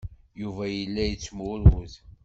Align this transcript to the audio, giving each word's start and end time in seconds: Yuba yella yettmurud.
Yuba 0.41 0.63
yella 0.75 1.03
yettmurud. 1.05 1.93